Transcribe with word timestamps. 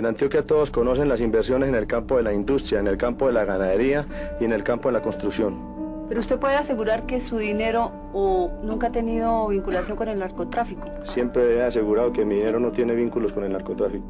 En 0.00 0.06
Antioquia 0.06 0.42
todos 0.42 0.70
conocen 0.70 1.10
las 1.10 1.20
inversiones 1.20 1.68
en 1.68 1.74
el 1.74 1.86
campo 1.86 2.16
de 2.16 2.22
la 2.22 2.32
industria, 2.32 2.80
en 2.80 2.86
el 2.86 2.96
campo 2.96 3.26
de 3.26 3.34
la 3.34 3.44
ganadería 3.44 4.06
y 4.40 4.46
en 4.46 4.52
el 4.52 4.62
campo 4.62 4.88
de 4.88 4.94
la 4.94 5.02
construcción. 5.02 6.06
Pero 6.08 6.20
usted 6.20 6.38
puede 6.38 6.56
asegurar 6.56 7.04
que 7.04 7.20
su 7.20 7.36
dinero 7.36 7.92
o 8.14 8.50
nunca 8.62 8.86
ha 8.86 8.92
tenido 8.92 9.48
vinculación 9.48 9.98
con 9.98 10.08
el 10.08 10.18
narcotráfico. 10.18 10.88
Siempre 11.04 11.54
he 11.54 11.62
asegurado 11.62 12.14
que 12.14 12.24
mi 12.24 12.36
dinero 12.36 12.58
no 12.58 12.70
tiene 12.70 12.94
vínculos 12.94 13.34
con 13.34 13.44
el 13.44 13.52
narcotráfico. 13.52 14.06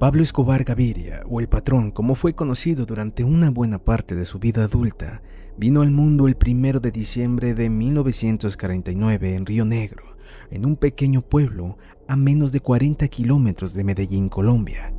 Pablo 0.00 0.24
Escobar 0.24 0.64
Gaviria, 0.64 1.22
o 1.30 1.38
el 1.38 1.48
patrón, 1.48 1.92
como 1.92 2.16
fue 2.16 2.34
conocido 2.34 2.84
durante 2.84 3.22
una 3.22 3.50
buena 3.50 3.78
parte 3.78 4.16
de 4.16 4.24
su 4.24 4.40
vida 4.40 4.64
adulta, 4.64 5.22
vino 5.56 5.82
al 5.82 5.92
mundo 5.92 6.26
el 6.26 6.34
primero 6.34 6.80
de 6.80 6.90
diciembre 6.90 7.54
de 7.54 7.70
1949 7.70 9.36
en 9.36 9.46
Río 9.46 9.64
Negro, 9.64 10.16
en 10.50 10.66
un 10.66 10.74
pequeño 10.76 11.22
pueblo 11.22 11.78
a 12.08 12.16
menos 12.16 12.52
de 12.52 12.60
40 12.60 13.06
kilómetros 13.08 13.74
de 13.74 13.84
Medellín, 13.84 14.28
Colombia. 14.28 14.94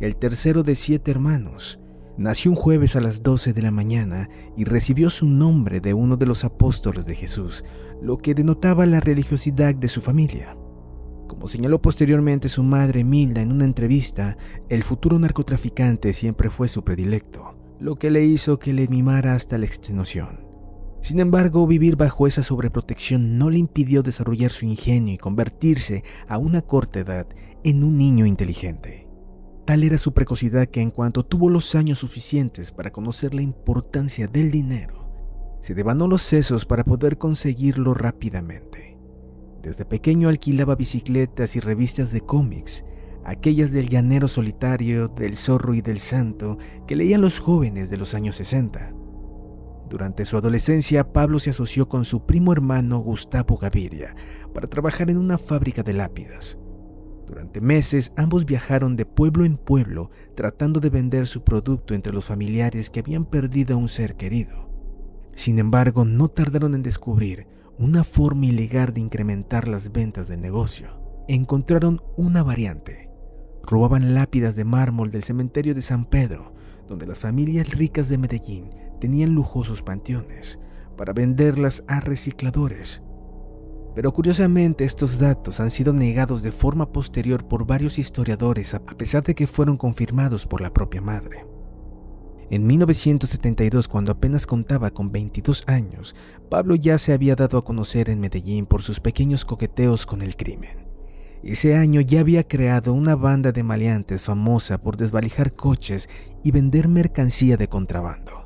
El 0.00 0.16
tercero 0.16 0.62
de 0.62 0.74
siete 0.74 1.10
hermanos, 1.10 1.78
nació 2.16 2.50
un 2.50 2.56
jueves 2.56 2.96
a 2.96 3.00
las 3.00 3.22
12 3.22 3.52
de 3.52 3.62
la 3.62 3.70
mañana 3.70 4.28
y 4.56 4.64
recibió 4.64 5.10
su 5.10 5.26
nombre 5.26 5.80
de 5.80 5.94
uno 5.94 6.16
de 6.16 6.26
los 6.26 6.44
apóstoles 6.44 7.06
de 7.06 7.14
Jesús, 7.14 7.64
lo 8.02 8.18
que 8.18 8.34
denotaba 8.34 8.86
la 8.86 9.00
religiosidad 9.00 9.74
de 9.74 9.88
su 9.88 10.00
familia. 10.00 10.56
Como 11.28 11.48
señaló 11.48 11.80
posteriormente 11.80 12.48
su 12.48 12.62
madre 12.62 13.04
Milda 13.04 13.40
en 13.40 13.52
una 13.52 13.64
entrevista, 13.64 14.36
el 14.68 14.82
futuro 14.82 15.18
narcotraficante 15.18 16.12
siempre 16.12 16.50
fue 16.50 16.68
su 16.68 16.82
predilecto, 16.82 17.56
lo 17.78 17.96
que 17.96 18.10
le 18.10 18.24
hizo 18.24 18.58
que 18.58 18.72
le 18.72 18.88
mimara 18.88 19.34
hasta 19.34 19.56
la 19.56 19.66
extenuación. 19.66 20.49
Sin 21.02 21.18
embargo, 21.18 21.66
vivir 21.66 21.96
bajo 21.96 22.26
esa 22.26 22.42
sobreprotección 22.42 23.38
no 23.38 23.50
le 23.50 23.58
impidió 23.58 24.02
desarrollar 24.02 24.50
su 24.50 24.66
ingenio 24.66 25.14
y 25.14 25.18
convertirse 25.18 26.04
a 26.28 26.38
una 26.38 26.62
corta 26.62 27.00
edad 27.00 27.26
en 27.64 27.82
un 27.84 27.96
niño 27.96 28.26
inteligente. 28.26 29.08
Tal 29.64 29.82
era 29.82 29.98
su 29.98 30.12
precocidad 30.12 30.68
que 30.68 30.80
en 30.80 30.90
cuanto 30.90 31.24
tuvo 31.24 31.48
los 31.48 31.74
años 31.74 31.98
suficientes 31.98 32.72
para 32.72 32.90
conocer 32.90 33.34
la 33.34 33.42
importancia 33.42 34.26
del 34.26 34.50
dinero, 34.50 35.10
se 35.60 35.74
devanó 35.74 36.06
los 36.06 36.22
sesos 36.22 36.64
para 36.64 36.84
poder 36.84 37.18
conseguirlo 37.18 37.94
rápidamente. 37.94 38.98
Desde 39.62 39.84
pequeño 39.84 40.28
alquilaba 40.28 40.74
bicicletas 40.74 41.54
y 41.56 41.60
revistas 41.60 42.12
de 42.12 42.22
cómics, 42.22 42.84
aquellas 43.24 43.72
del 43.72 43.88
llanero 43.88 44.26
solitario, 44.26 45.08
del 45.08 45.36
zorro 45.36 45.74
y 45.74 45.82
del 45.82 45.98
santo 45.98 46.56
que 46.86 46.96
leían 46.96 47.20
los 47.20 47.40
jóvenes 47.40 47.90
de 47.90 47.98
los 47.98 48.14
años 48.14 48.36
60. 48.36 48.94
Durante 49.90 50.24
su 50.24 50.36
adolescencia, 50.36 51.12
Pablo 51.12 51.40
se 51.40 51.50
asoció 51.50 51.88
con 51.88 52.04
su 52.04 52.24
primo 52.24 52.52
hermano 52.52 53.00
Gustavo 53.00 53.56
Gaviria 53.56 54.14
para 54.54 54.68
trabajar 54.68 55.10
en 55.10 55.18
una 55.18 55.36
fábrica 55.36 55.82
de 55.82 55.92
lápidas. 55.92 56.56
Durante 57.26 57.60
meses 57.60 58.12
ambos 58.16 58.44
viajaron 58.44 58.94
de 58.94 59.04
pueblo 59.04 59.44
en 59.44 59.56
pueblo 59.56 60.12
tratando 60.36 60.78
de 60.78 60.90
vender 60.90 61.26
su 61.26 61.42
producto 61.42 61.94
entre 61.94 62.12
los 62.12 62.26
familiares 62.26 62.88
que 62.88 63.00
habían 63.00 63.24
perdido 63.24 63.74
a 63.74 63.78
un 63.78 63.88
ser 63.88 64.14
querido. 64.14 64.70
Sin 65.34 65.58
embargo, 65.58 66.04
no 66.04 66.28
tardaron 66.28 66.76
en 66.76 66.82
descubrir 66.84 67.48
una 67.76 68.04
forma 68.04 68.46
ilegal 68.46 68.94
de 68.94 69.00
incrementar 69.00 69.66
las 69.66 69.90
ventas 69.90 70.28
del 70.28 70.40
negocio. 70.40 71.24
Encontraron 71.26 72.00
una 72.16 72.44
variante. 72.44 73.10
Robaban 73.64 74.14
lápidas 74.14 74.54
de 74.54 74.64
mármol 74.64 75.10
del 75.10 75.24
cementerio 75.24 75.74
de 75.74 75.82
San 75.82 76.04
Pedro, 76.04 76.54
donde 76.86 77.06
las 77.06 77.18
familias 77.18 77.70
ricas 77.70 78.08
de 78.08 78.18
Medellín 78.18 78.70
tenían 79.00 79.34
lujosos 79.34 79.82
panteones, 79.82 80.60
para 80.96 81.12
venderlas 81.12 81.82
a 81.88 81.98
recicladores. 82.00 83.02
Pero 83.94 84.12
curiosamente 84.12 84.84
estos 84.84 85.18
datos 85.18 85.58
han 85.58 85.70
sido 85.70 85.92
negados 85.92 86.42
de 86.42 86.52
forma 86.52 86.92
posterior 86.92 87.48
por 87.48 87.66
varios 87.66 87.98
historiadores 87.98 88.74
a 88.74 88.80
pesar 88.80 89.24
de 89.24 89.34
que 89.34 89.46
fueron 89.46 89.76
confirmados 89.76 90.46
por 90.46 90.60
la 90.60 90.72
propia 90.72 91.00
madre. 91.00 91.46
En 92.50 92.66
1972, 92.66 93.88
cuando 93.88 94.12
apenas 94.12 94.46
contaba 94.46 94.90
con 94.90 95.10
22 95.10 95.64
años, 95.68 96.14
Pablo 96.50 96.74
ya 96.74 96.98
se 96.98 97.12
había 97.12 97.36
dado 97.36 97.58
a 97.58 97.64
conocer 97.64 98.10
en 98.10 98.20
Medellín 98.20 98.66
por 98.66 98.82
sus 98.82 99.00
pequeños 99.00 99.44
coqueteos 99.44 100.04
con 100.04 100.20
el 100.20 100.36
crimen. 100.36 100.86
Ese 101.42 101.76
año 101.76 102.00
ya 102.00 102.20
había 102.20 102.42
creado 102.42 102.92
una 102.92 103.16
banda 103.16 103.52
de 103.52 103.62
maleantes 103.62 104.22
famosa 104.22 104.82
por 104.82 104.96
desvalijar 104.96 105.54
coches 105.54 106.08
y 106.44 106.50
vender 106.50 106.88
mercancía 106.88 107.56
de 107.56 107.68
contrabando 107.68 108.39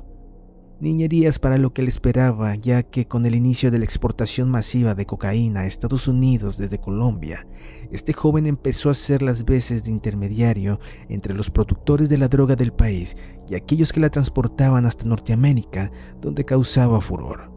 niñerías 0.79 1.39
para 1.39 1.57
lo 1.57 1.73
que 1.73 1.81
le 1.81 1.89
esperaba, 1.89 2.55
ya 2.55 2.83
que 2.83 3.07
con 3.07 3.25
el 3.25 3.35
inicio 3.35 3.71
de 3.71 3.77
la 3.77 3.85
exportación 3.85 4.49
masiva 4.49 4.95
de 4.95 5.05
cocaína 5.05 5.61
a 5.61 5.65
Estados 5.65 6.07
Unidos 6.07 6.57
desde 6.57 6.79
Colombia, 6.79 7.47
este 7.91 8.13
joven 8.13 8.45
empezó 8.45 8.89
a 8.89 8.93
hacer 8.93 9.21
las 9.21 9.45
veces 9.45 9.83
de 9.83 9.91
intermediario 9.91 10.79
entre 11.09 11.33
los 11.33 11.49
productores 11.49 12.09
de 12.09 12.17
la 12.17 12.27
droga 12.27 12.55
del 12.55 12.73
país 12.73 13.15
y 13.49 13.55
aquellos 13.55 13.93
que 13.93 13.99
la 13.99 14.09
transportaban 14.09 14.85
hasta 14.85 15.05
Norteamérica, 15.05 15.91
donde 16.19 16.45
causaba 16.45 17.01
furor. 17.01 17.51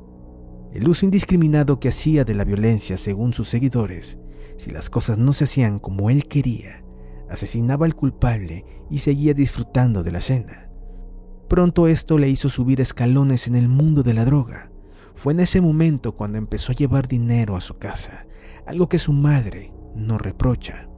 El 0.72 0.88
uso 0.88 1.04
indiscriminado 1.04 1.80
que 1.80 1.88
hacía 1.88 2.24
de 2.24 2.34
la 2.34 2.44
violencia, 2.44 2.96
según 2.96 3.32
sus 3.32 3.48
seguidores, 3.48 4.18
si 4.58 4.70
las 4.70 4.90
cosas 4.90 5.18
no 5.18 5.32
se 5.32 5.44
hacían 5.44 5.78
como 5.78 6.10
él 6.10 6.26
quería, 6.26 6.84
asesinaba 7.28 7.86
al 7.86 7.94
culpable 7.94 8.64
y 8.90 8.98
seguía 8.98 9.34
disfrutando 9.34 10.02
de 10.02 10.12
la 10.12 10.20
cena. 10.20 10.67
Pronto 11.48 11.88
esto 11.88 12.18
le 12.18 12.28
hizo 12.28 12.50
subir 12.50 12.80
escalones 12.80 13.46
en 13.46 13.56
el 13.56 13.68
mundo 13.68 14.02
de 14.02 14.12
la 14.12 14.26
droga. 14.26 14.70
Fue 15.14 15.32
en 15.32 15.40
ese 15.40 15.60
momento 15.60 16.14
cuando 16.14 16.36
empezó 16.36 16.72
a 16.72 16.74
llevar 16.74 17.08
dinero 17.08 17.56
a 17.56 17.60
su 17.60 17.78
casa, 17.78 18.26
algo 18.66 18.88
que 18.88 18.98
su 18.98 19.12
madre 19.12 19.72
no 19.96 20.18
reprocha. 20.18 20.88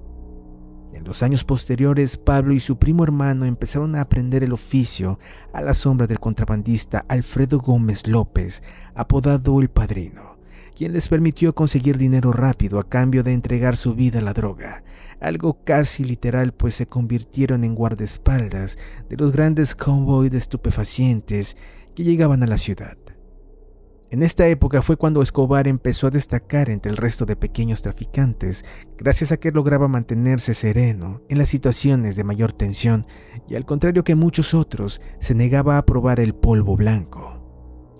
En 0.93 1.05
los 1.05 1.23
años 1.23 1.45
posteriores, 1.45 2.17
Pablo 2.17 2.53
y 2.53 2.59
su 2.59 2.79
primo 2.79 3.05
hermano 3.05 3.47
empezaron 3.47 3.95
a 3.95 4.01
aprender 4.01 4.43
el 4.43 4.53
oficio 4.53 5.21
a 5.53 5.63
la 5.63 5.73
sombra 5.73 6.09
del 6.09 6.19
contrabandista 6.19 7.07
Alfredo 7.09 7.61
Gómez 7.61 8.09
López, 8.09 8.63
apodado 8.95 9.61
El 9.61 9.71
Padrino, 9.71 10.30
quien 10.75 10.93
les 10.93 11.09
permitió 11.09 11.55
conseguir 11.55 11.99
dinero 11.99 12.33
rápido 12.33 12.79
a 12.79 12.89
cambio 12.89 13.23
de 13.23 13.33
entregar 13.33 13.77
su 13.77 13.95
vida 13.95 14.19
a 14.19 14.23
la 14.23 14.33
droga, 14.33 14.83
algo 15.21 15.63
casi 15.65 16.05
literal 16.05 16.53
pues 16.53 16.75
se 16.75 16.87
convirtieron 16.87 17.65
en 17.65 17.75
guardaespaldas 17.75 18.79
de 19.09 19.17
los 19.17 19.33
grandes 19.33 19.75
convoys 19.75 20.31
de 20.31 20.39
estupefacientes 20.39 21.57
que 21.95 22.05
llegaban 22.05 22.43
a 22.43 22.47
la 22.47 22.59
ciudad. 22.59 22.97
En 24.11 24.25
esta 24.25 24.49
época 24.49 24.83
fue 24.83 24.97
cuando 24.97 25.23
Escobar 25.23 25.69
empezó 25.69 26.09
a 26.09 26.11
destacar 26.11 26.69
entre 26.69 26.91
el 26.91 26.97
resto 26.97 27.27
de 27.27 27.37
pequeños 27.37 27.81
traficantes, 27.81 28.65
gracias 28.99 29.31
a 29.31 29.37
que 29.37 29.53
lograba 29.53 29.87
mantenerse 29.87 30.53
sereno 30.53 31.23
en 31.29 31.39
las 31.39 31.49
situaciones 31.49 32.17
de 32.17 32.25
mayor 32.25 32.53
tensión 32.53 33.07
y 33.49 33.55
al 33.55 33.65
contrario 33.65 34.03
que 34.03 34.17
muchos 34.17 34.53
otros, 34.53 35.01
se 35.21 35.37
negaba 35.37 35.79
a 35.79 35.87
probar 35.87 36.19
el 36.19 36.35
polvo 36.35 36.77
blanco. 36.77 37.30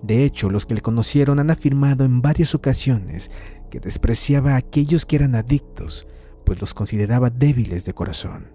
De 0.01 0.25
hecho, 0.25 0.49
los 0.49 0.65
que 0.65 0.75
le 0.75 0.81
conocieron 0.81 1.39
han 1.39 1.51
afirmado 1.51 2.05
en 2.05 2.21
varias 2.21 2.55
ocasiones 2.55 3.29
que 3.69 3.79
despreciaba 3.79 4.53
a 4.53 4.57
aquellos 4.57 5.05
que 5.05 5.15
eran 5.15 5.35
adictos, 5.35 6.07
pues 6.45 6.59
los 6.59 6.73
consideraba 6.73 7.29
débiles 7.29 7.85
de 7.85 7.93
corazón. 7.93 8.47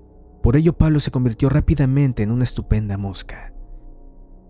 Por 0.43 0.57
ello 0.57 0.77
Pablo 0.77 1.01
se 1.01 1.11
convirtió 1.11 1.49
rápidamente 1.49 2.23
en 2.23 2.31
una 2.31 2.45
estupenda 2.45 2.97
mosca. 2.97 3.53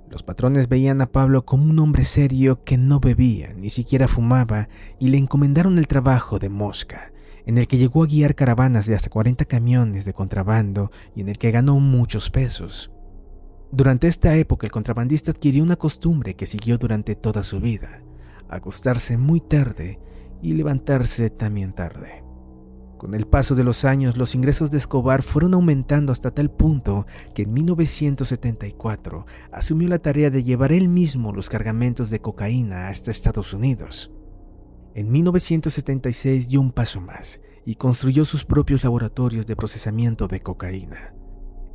Los 0.09 0.23
patrones 0.23 0.69
veían 0.69 1.01
a 1.01 1.11
Pablo 1.11 1.45
como 1.45 1.69
un 1.69 1.79
hombre 1.79 2.05
serio 2.05 2.63
que 2.65 2.77
no 2.77 3.01
bebía, 3.01 3.53
ni 3.55 3.71
siquiera 3.71 4.09
fumaba, 4.09 4.69
y 4.99 5.09
le 5.09 5.19
encomendaron 5.19 5.79
el 5.79 5.89
trabajo 5.89 6.39
de 6.39 6.49
mosca, 6.49 7.13
en 7.45 7.59
el 7.59 7.67
que 7.67 7.77
llegó 7.77 8.05
a 8.05 8.07
guiar 8.07 8.35
caravanas 8.35 8.87
de 8.87 8.95
hasta 8.95 9.11
40 9.11 9.45
camiones 9.47 10.05
de 10.05 10.13
contrabando 10.13 10.91
y 11.15 11.23
en 11.23 11.29
el 11.29 11.39
que 11.39 11.51
ganó 11.51 11.79
muchos 11.81 12.31
pesos. 12.31 12.91
Durante 13.73 14.07
esta 14.07 14.37
época 14.37 14.67
el 14.67 14.73
contrabandista 14.73 15.33
adquirió 15.33 15.63
una 15.63 15.77
costumbre 15.77 16.35
que 16.35 16.47
siguió 16.47 16.79
durante 16.79 17.17
toda 17.17 17.43
su 17.43 17.61
vida, 17.61 18.03
acostarse 18.49 19.17
muy 19.17 19.41
tarde 19.41 19.99
y 20.41 20.55
levantarse 20.55 21.31
también 21.31 21.73
tarde. 21.73 22.23
Con 22.97 23.15
el 23.15 23.27
paso 23.27 23.55
de 23.55 23.65
los 23.65 23.85
años, 23.85 24.17
los 24.17 24.35
ingresos 24.35 24.71
de 24.71 24.79
Escobar 24.79 25.23
fueron 25.23 25.53
aumentando 25.53 26.13
hasta 26.13 26.31
tal 26.31 26.51
punto 26.51 27.07
que 27.35 27.43
en 27.43 27.53
1974 27.53 29.27
asumió 29.53 29.89
la 29.89 29.99
tarea 29.99 30.31
de 30.31 30.43
llevar 30.43 30.73
él 30.73 30.89
mismo 30.89 31.33
los 31.33 31.51
cargamentos 31.51 32.09
de 32.09 32.21
cocaína 32.21 32.89
hasta 32.89 33.11
Estados 33.11 33.53
Unidos. 33.53 34.13
En 34.95 35.11
1976 35.11 36.49
dio 36.49 36.61
un 36.61 36.73
paso 36.73 37.03
más 37.03 37.43
y 37.67 37.75
construyó 37.75 38.25
sus 38.25 38.47
propios 38.47 38.83
laboratorios 38.83 39.47
de 39.47 39.57
procesamiento 39.57 40.27
de 40.27 40.41
cocaína. 40.41 41.13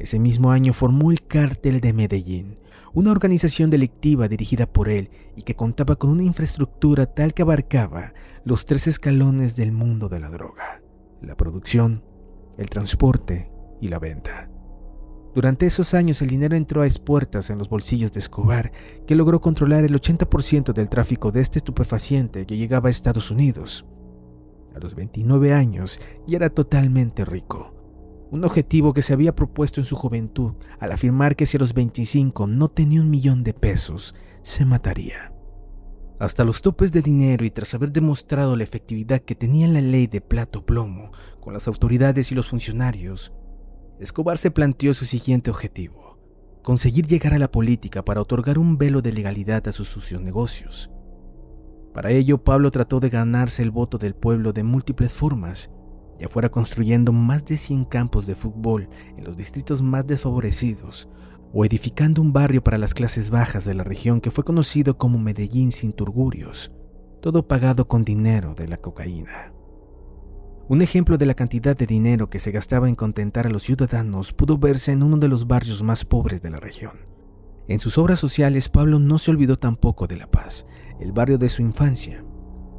Ese 0.01 0.19
mismo 0.19 0.51
año 0.51 0.73
formó 0.73 1.11
el 1.11 1.21
Cártel 1.21 1.79
de 1.79 1.93
Medellín, 1.93 2.57
una 2.93 3.11
organización 3.11 3.69
delictiva 3.69 4.27
dirigida 4.27 4.65
por 4.65 4.89
él 4.89 5.09
y 5.35 5.43
que 5.43 5.55
contaba 5.55 5.95
con 5.95 6.09
una 6.09 6.23
infraestructura 6.23 7.05
tal 7.05 7.33
que 7.33 7.43
abarcaba 7.43 8.13
los 8.43 8.65
tres 8.65 8.87
escalones 8.87 9.55
del 9.55 9.71
mundo 9.71 10.09
de 10.09 10.19
la 10.19 10.29
droga 10.29 10.81
la 11.21 11.35
producción, 11.35 12.03
el 12.57 12.69
transporte 12.69 13.51
y 13.79 13.89
la 13.89 13.99
venta. 13.99 14.49
Durante 15.33 15.65
esos 15.65 15.93
años 15.93 16.21
el 16.21 16.29
dinero 16.29 16.57
entró 16.57 16.81
a 16.81 16.85
expuertas 16.85 17.49
en 17.49 17.57
los 17.57 17.69
bolsillos 17.69 18.11
de 18.11 18.19
Escobar, 18.19 18.71
que 19.07 19.15
logró 19.15 19.39
controlar 19.39 19.85
el 19.85 19.93
80% 19.93 20.73
del 20.73 20.89
tráfico 20.89 21.31
de 21.31 21.41
este 21.41 21.59
estupefaciente 21.59 22.45
que 22.45 22.57
llegaba 22.57 22.87
a 22.87 22.91
Estados 22.91 23.31
Unidos. 23.31 23.85
A 24.75 24.79
los 24.79 24.95
29 24.95 25.53
años 25.53 25.99
ya 26.27 26.37
era 26.37 26.49
totalmente 26.49 27.23
rico. 27.23 27.80
Un 28.31 28.45
objetivo 28.45 28.93
que 28.93 29.01
se 29.01 29.11
había 29.13 29.35
propuesto 29.35 29.81
en 29.81 29.85
su 29.85 29.97
juventud 29.97 30.53
al 30.79 30.93
afirmar 30.93 31.35
que 31.35 31.45
si 31.45 31.57
a 31.57 31.59
los 31.59 31.73
25 31.73 32.47
no 32.47 32.69
tenía 32.69 33.01
un 33.01 33.09
millón 33.09 33.43
de 33.43 33.53
pesos, 33.53 34.15
se 34.41 34.63
mataría. 34.63 35.33
Hasta 36.17 36.45
los 36.45 36.61
topes 36.61 36.93
de 36.93 37.01
dinero 37.01 37.43
y 37.45 37.51
tras 37.51 37.73
haber 37.73 37.91
demostrado 37.91 38.55
la 38.55 38.63
efectividad 38.63 39.21
que 39.21 39.35
tenía 39.35 39.67
la 39.67 39.81
ley 39.81 40.07
de 40.07 40.21
plato 40.21 40.65
plomo 40.65 41.11
con 41.41 41.53
las 41.53 41.67
autoridades 41.67 42.31
y 42.31 42.35
los 42.35 42.49
funcionarios, 42.49 43.33
Escobar 43.99 44.37
se 44.37 44.49
planteó 44.49 44.93
su 44.93 45.05
siguiente 45.05 45.51
objetivo, 45.51 46.17
conseguir 46.63 47.07
llegar 47.07 47.33
a 47.33 47.39
la 47.39 47.51
política 47.51 48.05
para 48.05 48.21
otorgar 48.21 48.57
un 48.57 48.77
velo 48.77 49.01
de 49.01 49.11
legalidad 49.11 49.67
a 49.67 49.73
sus 49.73 49.89
sucios 49.89 50.21
negocios. 50.21 50.89
Para 51.93 52.11
ello, 52.11 52.37
Pablo 52.37 52.71
trató 52.71 53.01
de 53.01 53.09
ganarse 53.09 53.61
el 53.61 53.71
voto 53.71 53.97
del 53.97 54.15
pueblo 54.15 54.53
de 54.53 54.63
múltiples 54.63 55.11
formas, 55.11 55.69
ya 56.21 56.29
fuera 56.29 56.49
construyendo 56.49 57.11
más 57.11 57.43
de 57.45 57.57
100 57.57 57.85
campos 57.85 58.27
de 58.27 58.35
fútbol 58.35 58.87
en 59.17 59.23
los 59.23 59.35
distritos 59.35 59.81
más 59.81 60.05
desfavorecidos, 60.05 61.09
o 61.51 61.65
edificando 61.65 62.21
un 62.21 62.31
barrio 62.31 62.63
para 62.63 62.77
las 62.77 62.93
clases 62.93 63.31
bajas 63.31 63.65
de 63.65 63.73
la 63.73 63.83
región 63.83 64.21
que 64.21 64.29
fue 64.29 64.43
conocido 64.43 64.99
como 64.99 65.17
Medellín 65.17 65.71
sin 65.71 65.93
turgurios, 65.93 66.71
todo 67.21 67.47
pagado 67.47 67.87
con 67.87 68.05
dinero 68.05 68.53
de 68.53 68.67
la 68.67 68.77
cocaína. 68.77 69.51
Un 70.69 70.83
ejemplo 70.83 71.17
de 71.17 71.25
la 71.25 71.33
cantidad 71.33 71.75
de 71.75 71.87
dinero 71.87 72.29
que 72.29 72.37
se 72.37 72.51
gastaba 72.51 72.87
en 72.87 72.93
contentar 72.93 73.47
a 73.47 73.49
los 73.49 73.63
ciudadanos 73.63 74.31
pudo 74.31 74.59
verse 74.59 74.91
en 74.91 75.01
uno 75.01 75.17
de 75.17 75.27
los 75.27 75.47
barrios 75.47 75.81
más 75.81 76.05
pobres 76.05 76.43
de 76.43 76.51
la 76.51 76.59
región. 76.59 76.99
En 77.67 77.79
sus 77.79 77.97
obras 77.97 78.19
sociales, 78.19 78.69
Pablo 78.69 78.99
no 78.99 79.17
se 79.17 79.31
olvidó 79.31 79.57
tampoco 79.57 80.05
de 80.05 80.17
La 80.17 80.29
Paz, 80.29 80.67
el 80.99 81.13
barrio 81.13 81.39
de 81.39 81.49
su 81.49 81.63
infancia. 81.63 82.23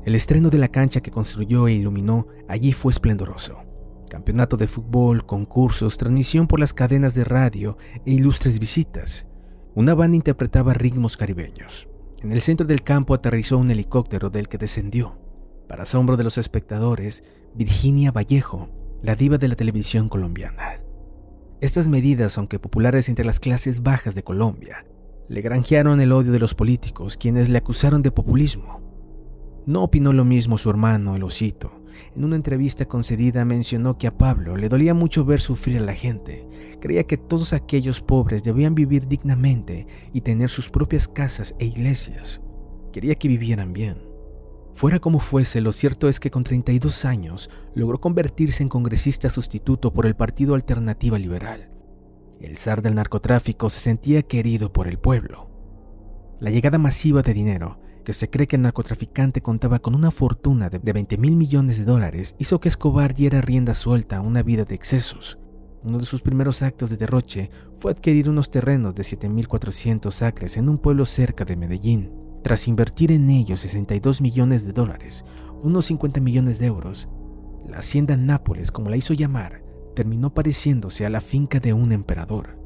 El 0.04 0.16
estreno 0.16 0.50
de 0.50 0.58
la 0.58 0.68
cancha 0.68 1.00
que 1.00 1.12
construyó 1.12 1.68
e 1.68 1.74
iluminó 1.74 2.26
allí 2.48 2.72
fue 2.72 2.92
esplendoroso. 2.92 3.58
Campeonato 4.10 4.56
de 4.56 4.66
fútbol, 4.66 5.24
concursos, 5.24 5.96
transmisión 5.96 6.48
por 6.48 6.58
las 6.58 6.74
cadenas 6.74 7.14
de 7.14 7.22
radio 7.22 7.78
e 8.04 8.12
ilustres 8.12 8.58
visitas. 8.58 9.26
Una 9.74 9.94
banda 9.94 10.16
interpretaba 10.16 10.74
ritmos 10.74 11.16
caribeños. 11.16 11.88
En 12.20 12.32
el 12.32 12.40
centro 12.40 12.66
del 12.66 12.82
campo 12.82 13.14
aterrizó 13.14 13.58
un 13.58 13.70
helicóptero 13.70 14.28
del 14.28 14.48
que 14.48 14.58
descendió. 14.58 15.18
Para 15.68 15.84
asombro 15.84 16.16
de 16.16 16.24
los 16.24 16.36
espectadores, 16.36 17.22
Virginia 17.54 18.10
Vallejo, 18.10 18.70
la 19.02 19.14
diva 19.14 19.38
de 19.38 19.48
la 19.48 19.54
televisión 19.54 20.08
colombiana. 20.08 20.82
Estas 21.60 21.86
medidas, 21.86 22.38
aunque 22.38 22.58
populares 22.58 23.08
entre 23.08 23.24
las 23.24 23.38
clases 23.38 23.84
bajas 23.84 24.16
de 24.16 24.24
Colombia, 24.24 24.84
le 25.28 25.42
granjearon 25.42 26.00
el 26.00 26.10
odio 26.10 26.32
de 26.32 26.40
los 26.40 26.54
políticos, 26.54 27.16
quienes 27.16 27.48
le 27.48 27.58
acusaron 27.58 28.02
de 28.02 28.10
populismo. 28.10 28.81
No 29.66 29.82
opinó 29.82 30.12
lo 30.12 30.24
mismo 30.24 30.58
su 30.58 30.70
hermano, 30.70 31.16
el 31.16 31.22
osito. 31.22 31.82
En 32.16 32.24
una 32.24 32.36
entrevista 32.36 32.86
concedida 32.86 33.44
mencionó 33.44 33.98
que 33.98 34.06
a 34.06 34.16
Pablo 34.16 34.56
le 34.56 34.68
dolía 34.68 34.94
mucho 34.94 35.24
ver 35.24 35.40
sufrir 35.40 35.78
a 35.78 35.84
la 35.84 35.94
gente. 35.94 36.46
Creía 36.80 37.04
que 37.04 37.16
todos 37.16 37.52
aquellos 37.52 38.00
pobres 38.00 38.42
debían 38.42 38.74
vivir 38.74 39.06
dignamente 39.06 39.86
y 40.12 40.22
tener 40.22 40.48
sus 40.48 40.70
propias 40.70 41.06
casas 41.06 41.54
e 41.58 41.66
iglesias. 41.66 42.40
Quería 42.92 43.14
que 43.14 43.28
vivieran 43.28 43.72
bien. 43.72 43.98
Fuera 44.74 44.98
como 44.98 45.18
fuese, 45.18 45.60
lo 45.60 45.72
cierto 45.72 46.08
es 46.08 46.18
que 46.18 46.30
con 46.30 46.44
32 46.44 47.04
años 47.04 47.50
logró 47.74 48.00
convertirse 48.00 48.62
en 48.62 48.68
congresista 48.68 49.28
sustituto 49.28 49.92
por 49.92 50.06
el 50.06 50.16
Partido 50.16 50.54
Alternativa 50.54 51.18
Liberal 51.18 51.72
el 52.42 52.58
zar 52.58 52.82
del 52.82 52.96
narcotráfico 52.96 53.70
se 53.70 53.78
sentía 53.78 54.22
querido 54.22 54.72
por 54.72 54.88
el 54.88 54.98
pueblo. 54.98 55.48
La 56.40 56.50
llegada 56.50 56.76
masiva 56.76 57.22
de 57.22 57.34
dinero, 57.34 57.78
que 58.04 58.12
se 58.12 58.28
cree 58.30 58.46
que 58.46 58.56
el 58.56 58.62
narcotraficante 58.62 59.42
contaba 59.42 59.78
con 59.78 59.94
una 59.94 60.10
fortuna 60.10 60.68
de 60.68 60.92
20 60.92 61.16
mil 61.18 61.36
millones 61.36 61.78
de 61.78 61.84
dólares, 61.84 62.34
hizo 62.38 62.60
que 62.60 62.68
Escobar 62.68 63.14
diera 63.14 63.40
rienda 63.40 63.74
suelta 63.74 64.18
a 64.18 64.20
una 64.20 64.42
vida 64.42 64.64
de 64.64 64.74
excesos. 64.74 65.38
Uno 65.84 65.98
de 65.98 66.04
sus 66.04 66.22
primeros 66.22 66.62
actos 66.62 66.90
de 66.90 66.96
derroche 66.96 67.50
fue 67.78 67.90
adquirir 67.90 68.28
unos 68.28 68.50
terrenos 68.50 68.94
de 68.94 69.02
7.400 69.02 70.22
acres 70.22 70.56
en 70.56 70.68
un 70.68 70.78
pueblo 70.78 71.04
cerca 71.04 71.44
de 71.44 71.56
Medellín. 71.56 72.12
Tras 72.42 72.68
invertir 72.68 73.12
en 73.12 73.30
ellos 73.30 73.60
62 73.60 74.20
millones 74.20 74.64
de 74.64 74.72
dólares, 74.72 75.24
unos 75.62 75.86
50 75.86 76.20
millones 76.20 76.58
de 76.58 76.66
euros, 76.66 77.08
la 77.68 77.78
hacienda 77.78 78.16
Nápoles, 78.16 78.70
como 78.72 78.90
la 78.90 78.96
hizo 78.96 79.14
llamar, 79.14 79.62
terminó 79.94 80.34
pareciéndose 80.34 81.06
a 81.06 81.10
la 81.10 81.20
finca 81.20 81.60
de 81.60 81.72
un 81.72 81.92
emperador. 81.92 82.58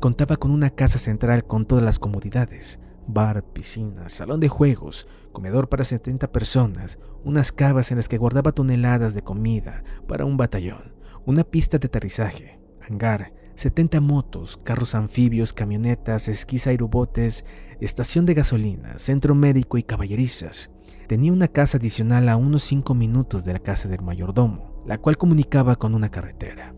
Contaba 0.00 0.36
con 0.36 0.50
una 0.50 0.70
casa 0.70 0.98
central 0.98 1.46
con 1.46 1.64
todas 1.64 1.84
las 1.84 1.98
comodidades, 1.98 2.78
bar, 3.06 3.44
piscina, 3.44 4.08
salón 4.08 4.40
de 4.40 4.48
juegos, 4.48 5.06
comedor 5.32 5.68
para 5.68 5.84
70 5.84 6.32
personas, 6.32 6.98
unas 7.24 7.52
cavas 7.52 7.90
en 7.90 7.96
las 7.96 8.08
que 8.08 8.18
guardaba 8.18 8.52
toneladas 8.52 9.14
de 9.14 9.22
comida 9.22 9.84
para 10.06 10.24
un 10.24 10.36
batallón, 10.36 10.94
una 11.24 11.44
pista 11.44 11.78
de 11.78 11.86
aterrizaje, 11.86 12.60
hangar, 12.88 13.32
70 13.54 14.00
motos, 14.00 14.58
carros 14.62 14.94
anfibios, 14.94 15.52
camionetas, 15.52 16.28
esquís 16.28 16.66
aerobotes, 16.66 17.44
estación 17.80 18.26
de 18.26 18.34
gasolina, 18.34 18.98
centro 18.98 19.34
médico 19.34 19.78
y 19.78 19.82
caballerizas. 19.82 20.70
Tenía 21.08 21.32
una 21.32 21.48
casa 21.48 21.78
adicional 21.78 22.28
a 22.28 22.36
unos 22.36 22.62
5 22.64 22.94
minutos 22.94 23.44
de 23.44 23.54
la 23.54 23.60
casa 23.60 23.88
del 23.88 24.02
mayordomo 24.02 24.76
la 24.86 24.98
cual 24.98 25.18
comunicaba 25.18 25.76
con 25.76 25.94
una 25.94 26.10
carretera. 26.10 26.74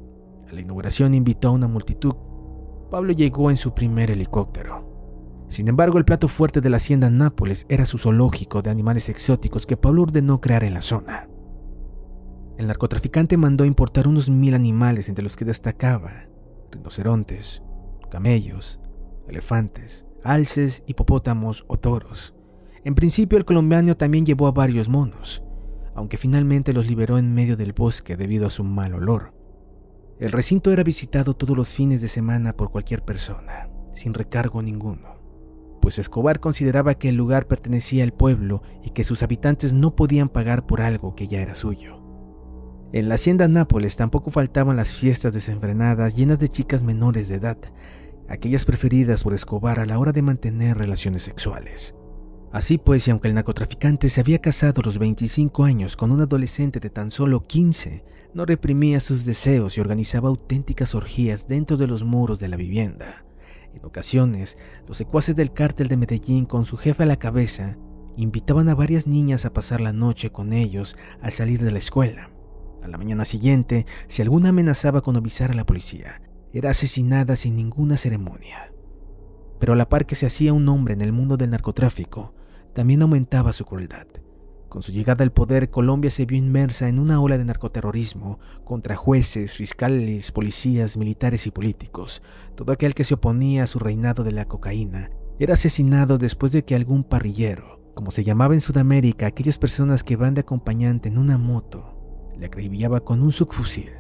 A 0.48 0.52
la 0.52 0.60
inauguración 0.60 1.14
invitó 1.14 1.48
a 1.48 1.52
una 1.52 1.68
multitud. 1.68 2.14
Pablo 2.90 3.12
llegó 3.12 3.50
en 3.50 3.58
su 3.58 3.74
primer 3.74 4.10
helicóptero. 4.10 4.87
Sin 5.48 5.68
embargo, 5.68 5.98
el 5.98 6.04
plato 6.04 6.28
fuerte 6.28 6.60
de 6.60 6.70
la 6.70 6.76
hacienda 6.76 7.10
Nápoles 7.10 7.66
era 7.68 7.86
su 7.86 7.98
zoológico 7.98 8.60
de 8.62 8.70
animales 8.70 9.08
exóticos 9.08 9.66
que 9.66 9.76
Pablo 9.76 10.02
ordenó 10.02 10.40
crear 10.40 10.62
en 10.64 10.74
la 10.74 10.82
zona. 10.82 11.28
El 12.58 12.66
narcotraficante 12.66 13.36
mandó 13.36 13.64
importar 13.64 14.08
unos 14.08 14.28
mil 14.28 14.54
animales 14.54 15.08
entre 15.08 15.22
los 15.22 15.36
que 15.36 15.44
destacaba 15.44 16.28
rinocerontes, 16.70 17.62
camellos, 18.10 18.80
elefantes, 19.26 20.06
alces, 20.24 20.82
hipopótamos 20.86 21.64
o 21.68 21.76
toros. 21.76 22.34
En 22.84 22.94
principio 22.94 23.38
el 23.38 23.44
colombiano 23.44 23.96
también 23.96 24.26
llevó 24.26 24.46
a 24.46 24.52
varios 24.52 24.88
monos, 24.88 25.42
aunque 25.94 26.16
finalmente 26.16 26.72
los 26.72 26.86
liberó 26.86 27.18
en 27.18 27.34
medio 27.34 27.56
del 27.56 27.72
bosque 27.72 28.16
debido 28.16 28.46
a 28.46 28.50
su 28.50 28.64
mal 28.64 28.94
olor. 28.94 29.34
El 30.18 30.32
recinto 30.32 30.72
era 30.72 30.82
visitado 30.82 31.34
todos 31.34 31.56
los 31.56 31.72
fines 31.72 32.00
de 32.00 32.08
semana 32.08 32.56
por 32.56 32.70
cualquier 32.70 33.04
persona, 33.04 33.68
sin 33.94 34.14
recargo 34.14 34.62
ninguno, 34.62 35.17
pues 35.88 35.98
Escobar 35.98 36.38
consideraba 36.38 36.96
que 36.96 37.08
el 37.08 37.14
lugar 37.14 37.46
pertenecía 37.46 38.04
al 38.04 38.12
pueblo 38.12 38.62
y 38.84 38.90
que 38.90 39.04
sus 39.04 39.22
habitantes 39.22 39.72
no 39.72 39.96
podían 39.96 40.28
pagar 40.28 40.66
por 40.66 40.82
algo 40.82 41.14
que 41.14 41.28
ya 41.28 41.40
era 41.40 41.54
suyo. 41.54 42.02
En 42.92 43.08
la 43.08 43.14
hacienda 43.14 43.48
Nápoles 43.48 43.96
tampoco 43.96 44.30
faltaban 44.30 44.76
las 44.76 44.92
fiestas 44.92 45.32
desenfrenadas 45.32 46.14
llenas 46.14 46.38
de 46.38 46.50
chicas 46.50 46.82
menores 46.82 47.28
de 47.28 47.36
edad, 47.36 47.56
aquellas 48.28 48.66
preferidas 48.66 49.22
por 49.22 49.32
Escobar 49.32 49.80
a 49.80 49.86
la 49.86 49.98
hora 49.98 50.12
de 50.12 50.20
mantener 50.20 50.76
relaciones 50.76 51.22
sexuales. 51.22 51.94
Así 52.52 52.76
pues, 52.76 53.08
y 53.08 53.10
aunque 53.10 53.28
el 53.28 53.34
narcotraficante 53.34 54.10
se 54.10 54.20
había 54.20 54.40
casado 54.40 54.82
a 54.82 54.84
los 54.84 54.98
25 54.98 55.64
años 55.64 55.96
con 55.96 56.10
un 56.10 56.20
adolescente 56.20 56.80
de 56.80 56.90
tan 56.90 57.10
solo 57.10 57.42
15, 57.42 58.04
no 58.34 58.44
reprimía 58.44 59.00
sus 59.00 59.24
deseos 59.24 59.78
y 59.78 59.80
organizaba 59.80 60.28
auténticas 60.28 60.94
orgías 60.94 61.48
dentro 61.48 61.78
de 61.78 61.86
los 61.86 62.04
muros 62.04 62.40
de 62.40 62.48
la 62.48 62.58
vivienda. 62.58 63.24
En 63.74 63.84
ocasiones, 63.84 64.58
los 64.86 64.96
secuaces 64.96 65.36
del 65.36 65.52
cártel 65.52 65.88
de 65.88 65.96
Medellín 65.96 66.46
con 66.46 66.64
su 66.64 66.76
jefe 66.76 67.02
a 67.02 67.06
la 67.06 67.18
cabeza 67.18 67.76
invitaban 68.16 68.68
a 68.68 68.74
varias 68.74 69.06
niñas 69.06 69.44
a 69.44 69.52
pasar 69.52 69.80
la 69.80 69.92
noche 69.92 70.30
con 70.30 70.52
ellos 70.52 70.96
al 71.20 71.32
salir 71.32 71.62
de 71.62 71.70
la 71.70 71.78
escuela. 71.78 72.30
A 72.82 72.88
la 72.88 72.98
mañana 72.98 73.24
siguiente, 73.24 73.86
si 74.08 74.22
alguna 74.22 74.48
amenazaba 74.48 75.00
con 75.00 75.16
avisar 75.16 75.50
a 75.50 75.54
la 75.54 75.66
policía, 75.66 76.22
era 76.52 76.70
asesinada 76.70 77.36
sin 77.36 77.56
ninguna 77.56 77.96
ceremonia. 77.96 78.72
Pero 79.60 79.72
a 79.72 79.76
la 79.76 79.88
par 79.88 80.06
que 80.06 80.14
se 80.14 80.26
hacía 80.26 80.52
un 80.52 80.68
hombre 80.68 80.94
en 80.94 81.00
el 81.00 81.12
mundo 81.12 81.36
del 81.36 81.50
narcotráfico, 81.50 82.34
también 82.74 83.02
aumentaba 83.02 83.52
su 83.52 83.64
crueldad. 83.64 84.06
Con 84.68 84.82
su 84.82 84.92
llegada 84.92 85.24
al 85.24 85.32
poder, 85.32 85.70
Colombia 85.70 86.10
se 86.10 86.26
vio 86.26 86.36
inmersa 86.36 86.88
en 86.88 86.98
una 86.98 87.20
ola 87.22 87.38
de 87.38 87.44
narcoterrorismo 87.46 88.38
contra 88.64 88.96
jueces, 88.96 89.54
fiscales, 89.54 90.30
policías, 90.30 90.98
militares 90.98 91.46
y 91.46 91.50
políticos. 91.50 92.22
Todo 92.54 92.72
aquel 92.72 92.94
que 92.94 93.04
se 93.04 93.14
oponía 93.14 93.62
a 93.62 93.66
su 93.66 93.78
reinado 93.78 94.24
de 94.24 94.32
la 94.32 94.46
cocaína 94.46 95.10
era 95.38 95.54
asesinado 95.54 96.18
después 96.18 96.52
de 96.52 96.64
que 96.64 96.74
algún 96.74 97.02
parrillero, 97.02 97.80
como 97.94 98.10
se 98.10 98.24
llamaba 98.24 98.52
en 98.52 98.60
Sudamérica 98.60 99.26
aquellas 99.26 99.56
personas 99.56 100.04
que 100.04 100.16
van 100.16 100.34
de 100.34 100.42
acompañante 100.42 101.08
en 101.08 101.16
una 101.16 101.38
moto, 101.38 102.30
le 102.38 102.46
acribillaba 102.46 103.00
con 103.00 103.22
un 103.22 103.32
subfusil. 103.32 103.92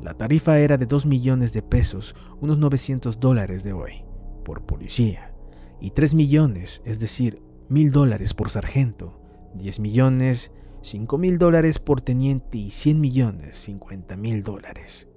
La 0.00 0.14
tarifa 0.14 0.60
era 0.60 0.78
de 0.78 0.86
2 0.86 1.06
millones 1.06 1.52
de 1.52 1.62
pesos, 1.62 2.14
unos 2.40 2.58
900 2.58 3.18
dólares 3.18 3.64
de 3.64 3.72
hoy, 3.72 4.04
por 4.44 4.64
policía, 4.64 5.34
y 5.80 5.90
3 5.90 6.14
millones, 6.14 6.82
es 6.84 7.00
decir, 7.00 7.42
mil 7.68 7.90
dólares 7.90 8.32
por 8.32 8.50
sargento, 8.50 9.17
10 9.54 9.80
millones, 9.80 10.52
5 10.82 11.18
mil 11.18 11.38
dólares 11.38 11.78
por 11.78 12.00
teniente 12.00 12.58
y 12.58 12.70
100 12.70 13.00
millones, 13.00 13.56
50 13.58 14.16
mil 14.16 14.42
dólares. 14.42 15.08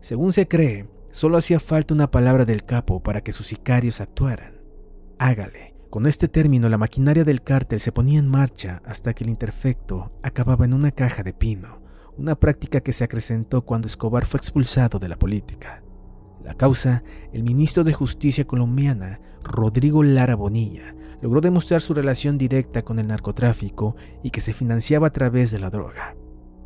Según 0.00 0.32
se 0.32 0.46
cree, 0.46 0.88
solo 1.10 1.38
hacía 1.38 1.60
falta 1.60 1.94
una 1.94 2.10
palabra 2.10 2.44
del 2.44 2.64
capo 2.64 3.02
para 3.02 3.22
que 3.22 3.32
sus 3.32 3.46
sicarios 3.46 4.00
actuaran. 4.00 4.60
Hágale. 5.18 5.74
Con 5.88 6.06
este 6.06 6.26
término, 6.26 6.68
la 6.68 6.76
maquinaria 6.76 7.22
del 7.22 7.42
cártel 7.42 7.78
se 7.78 7.92
ponía 7.92 8.18
en 8.18 8.26
marcha 8.26 8.82
hasta 8.84 9.14
que 9.14 9.22
el 9.22 9.30
interfecto 9.30 10.10
acababa 10.24 10.64
en 10.64 10.74
una 10.74 10.90
caja 10.90 11.22
de 11.22 11.32
pino, 11.32 11.80
una 12.18 12.34
práctica 12.34 12.80
que 12.80 12.92
se 12.92 13.04
acrecentó 13.04 13.64
cuando 13.64 13.86
Escobar 13.86 14.26
fue 14.26 14.38
expulsado 14.38 14.98
de 14.98 15.08
la 15.08 15.16
política. 15.16 15.84
La 16.42 16.54
causa, 16.54 17.04
el 17.32 17.44
ministro 17.44 17.84
de 17.84 17.92
Justicia 17.92 18.44
colombiana, 18.44 19.20
Rodrigo 19.42 20.02
Lara 20.02 20.34
Bonilla, 20.34 20.94
logró 21.24 21.40
demostrar 21.40 21.80
su 21.80 21.94
relación 21.94 22.36
directa 22.36 22.82
con 22.82 22.98
el 22.98 23.06
narcotráfico 23.06 23.96
y 24.22 24.28
que 24.28 24.42
se 24.42 24.52
financiaba 24.52 25.06
a 25.06 25.12
través 25.12 25.50
de 25.50 25.58
la 25.58 25.70
droga. 25.70 26.14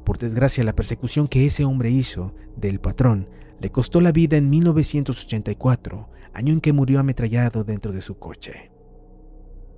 Por 0.04 0.18
desgracia, 0.18 0.64
la 0.64 0.74
persecución 0.74 1.28
que 1.28 1.46
ese 1.46 1.64
hombre 1.64 1.92
hizo 1.92 2.34
del 2.56 2.80
patrón 2.80 3.28
le 3.60 3.70
costó 3.70 4.00
la 4.00 4.10
vida 4.10 4.36
en 4.36 4.50
1984, 4.50 6.10
año 6.32 6.52
en 6.52 6.60
que 6.60 6.72
murió 6.72 6.98
ametrallado 6.98 7.62
dentro 7.62 7.92
de 7.92 8.00
su 8.00 8.18
coche. 8.18 8.72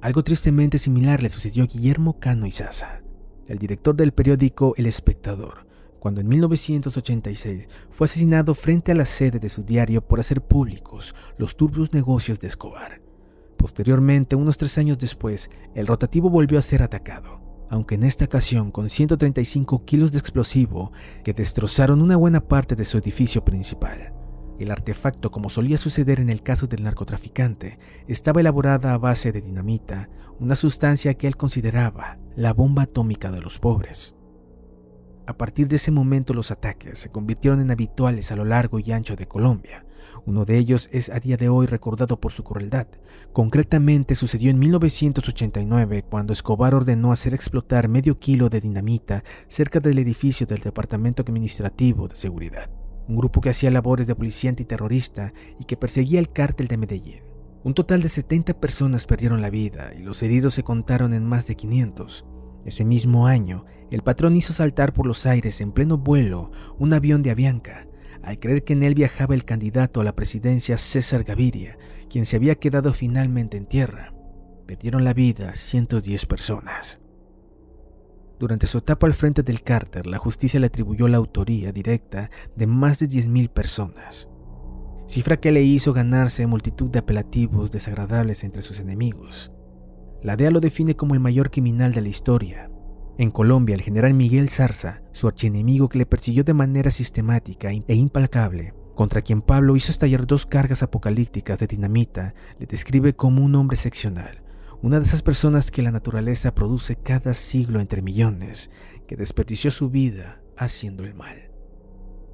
Algo 0.01 0.25
tristemente 0.25 0.79
similar 0.79 1.23
le 1.23 1.29
sucedió 1.29 1.65
a 1.65 1.67
Guillermo 1.67 2.19
Cano 2.19 2.47
Izaza, 2.47 3.03
el 3.49 3.59
director 3.59 3.95
del 3.95 4.13
periódico 4.13 4.73
El 4.79 4.87
Espectador, 4.87 5.67
cuando 5.99 6.23
en 6.23 6.29
1986 6.29 7.69
fue 7.91 8.07
asesinado 8.07 8.55
frente 8.55 8.93
a 8.93 8.95
la 8.95 9.05
sede 9.05 9.39
de 9.41 9.51
su 9.51 9.63
diario 9.63 10.01
por 10.01 10.21
hacer 10.21 10.41
públicos 10.41 11.15
los 11.37 11.55
turbios 11.55 11.93
negocios 11.93 12.41
de 12.41 12.49
Escobar. 12.49 13.10
Posteriormente, 13.61 14.37
unos 14.37 14.57
tres 14.57 14.79
años 14.79 14.99
después, 14.99 15.51
el 15.75 15.87
rotativo 15.87 16.31
volvió 16.31 16.59
a 16.59 16.63
ser 16.63 16.83
atacado, 16.83 17.43
aunque 17.69 17.97
en 17.97 18.05
esta 18.05 18.25
ocasión 18.25 18.71
con 18.71 18.89
135 18.89 19.85
kilos 19.85 20.13
de 20.13 20.19
explosivo 20.19 20.93
que 21.23 21.35
destrozaron 21.35 22.01
una 22.01 22.17
buena 22.17 22.41
parte 22.41 22.75
de 22.75 22.87
su 22.87 22.97
edificio 22.97 23.45
principal. 23.45 24.15
El 24.59 24.71
artefacto, 24.71 25.31
como 25.31 25.51
solía 25.51 25.77
suceder 25.77 26.21
en 26.21 26.31
el 26.31 26.43
caso 26.43 26.69
del 26.69 26.85
narcotraficante, 26.85 27.79
estaba 28.09 28.41
elaborada 28.41 28.95
a 28.95 28.99
base 28.99 29.31
de 29.31 29.43
dinamita, 29.43 30.09
una 30.39 30.55
sustancia 30.55 31.13
que 31.13 31.27
él 31.27 31.37
consideraba 31.37 32.19
la 32.37 32.55
bomba 32.55 32.85
atómica 32.85 33.31
de 33.31 33.43
los 33.43 33.59
pobres. 33.59 34.17
A 35.27 35.37
partir 35.37 35.69
de 35.69 35.77
ese 35.77 35.91
momento 35.91 36.33
los 36.33 36.51
ataques 36.51 36.99
se 36.99 37.11
convirtieron 37.11 37.61
en 37.61 37.71
habituales 37.71 38.33
a 38.33 38.37
lo 38.37 38.47
largo 38.47 38.79
y 38.79 38.91
ancho 38.91 39.17
de 39.17 39.29
Colombia. 39.29 39.85
Uno 40.27 40.45
de 40.45 40.59
ellos 40.59 40.89
es 40.93 41.11
a 41.11 41.21
día 41.21 41.37
de 41.37 41.49
hoy 41.49 41.67
recordado 41.67 42.21
por 42.21 42.33
su 42.33 42.45
crueldad. 42.45 42.87
Concretamente 43.33 44.15
sucedió 44.15 44.51
en 44.51 44.59
1989 44.59 46.05
cuando 46.09 46.33
Escobar 46.33 46.75
ordenó 46.75 47.13
hacer 47.13 47.35
explotar 47.35 47.89
medio 47.89 48.19
kilo 48.19 48.49
de 48.49 48.61
dinamita 48.61 49.25
cerca 49.49 49.81
del 49.81 49.99
edificio 49.99 50.47
del 50.47 50.61
Departamento 50.61 51.23
Administrativo 51.23 52.09
de 52.09 52.17
Seguridad, 52.17 52.71
un 53.09 53.17
grupo 53.17 53.41
que 53.41 53.51
hacía 53.51 53.71
labores 53.71 54.07
de 54.07 54.15
policía 54.15 54.51
antiterrorista 54.51 55.33
y 55.59 55.65
que 55.65 55.77
perseguía 55.77 56.21
el 56.21 56.31
cártel 56.31 56.69
de 56.69 56.77
Medellín. 56.77 57.23
Un 57.63 57.75
total 57.75 58.01
de 58.01 58.09
70 58.09 58.55
personas 58.59 59.05
perdieron 59.05 59.43
la 59.43 59.51
vida 59.51 59.93
y 59.95 60.03
los 60.03 60.23
heridos 60.23 60.55
se 60.55 60.63
contaron 60.63 61.13
en 61.13 61.27
más 61.27 61.47
de 61.47 61.57
500. 61.57 62.25
Ese 62.65 62.85
mismo 62.85 63.27
año, 63.27 63.65
el 63.91 64.03
patrón 64.03 64.37
hizo 64.37 64.53
saltar 64.53 64.93
por 64.93 65.07
los 65.07 65.27
aires 65.27 65.61
en 65.61 65.73
pleno 65.73 65.99
vuelo 65.99 66.53
un 66.79 66.93
avión 66.93 67.23
de 67.23 67.31
Avianca, 67.31 67.87
al 68.23 68.39
creer 68.39 68.65
que 68.65 68.73
en 68.75 68.83
él 68.83 68.95
viajaba 68.95 69.35
el 69.35 69.45
candidato 69.45 70.01
a 70.01 70.05
la 70.05 70.15
presidencia 70.15 70.77
César 70.77 71.25
Gaviria, 71.25 71.79
quien 72.09 72.27
se 72.27 72.37
había 72.37 72.55
quedado 72.55 72.93
finalmente 72.93 73.57
en 73.57 73.67
tierra. 73.67 74.13
Perdieron 74.67 75.05
la 75.05 75.15
vida 75.15 75.57
110 75.57 76.27
personas. 76.27 77.01
Durante 78.39 78.67
su 78.67 78.79
etapa 78.79 79.07
al 79.07 79.15
frente 79.15 79.43
del 79.43 79.63
cárter, 79.63 80.07
la 80.07 80.19
justicia 80.19 80.59
le 80.61 80.67
atribuyó 80.67 81.09
la 81.09 81.19
autoría 81.19 81.73
directa 81.73 82.31
de 82.57 82.67
más 82.67 82.99
de 82.99 83.07
10.000 83.07 83.51
personas, 83.51 84.29
cifra 85.07 85.39
que 85.39 85.51
le 85.51 85.63
hizo 85.63 85.93
ganarse 85.93 86.47
multitud 86.47 86.89
de 86.91 87.01
apelativos 87.01 87.71
desagradables 87.71 88.43
entre 88.45 88.63
sus 88.63 88.81
enemigos. 88.81 89.53
La 90.23 90.37
DEA 90.37 90.51
lo 90.51 90.61
define 90.61 90.97
como 90.97 91.15
el 91.15 91.21
mayor 91.21 91.51
criminal 91.51 91.93
de 91.93 92.01
la 92.01 92.09
historia. 92.09 92.71
En 93.21 93.31
Colombia, 93.31 93.75
el 93.75 93.83
general 93.83 94.15
Miguel 94.15 94.49
Zarza, 94.49 95.03
su 95.13 95.29
archienemigo 95.29 95.91
que 95.91 95.99
le 95.99 96.07
persiguió 96.07 96.43
de 96.43 96.55
manera 96.55 96.91
sistemática 96.91 97.69
e 97.71 97.95
implacable, 97.95 98.73
contra 98.95 99.21
quien 99.21 99.43
Pablo 99.43 99.77
hizo 99.77 99.93
estallar 99.93 100.27
dos 100.27 100.47
cargas 100.47 100.83
apocalípticas 100.83 101.59
de 101.59 101.67
dinamita, 101.67 102.33
le 102.59 102.65
describe 102.65 103.15
como 103.15 103.45
un 103.45 103.55
hombre 103.57 103.75
excepcional, 103.75 104.43
una 104.81 104.99
de 104.99 105.05
esas 105.05 105.21
personas 105.21 105.71
que 105.71 105.83
la 105.83 105.91
naturaleza 105.91 106.55
produce 106.55 106.97
cada 106.97 107.35
siglo 107.35 107.81
entre 107.81 108.01
millones, 108.01 108.71
que 109.07 109.17
desperdició 109.17 109.71
su 109.71 109.91
vida 109.91 110.41
haciendo 110.57 111.05
el 111.05 111.13
mal. 111.13 111.51